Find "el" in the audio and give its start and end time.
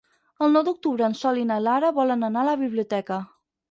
0.45-0.55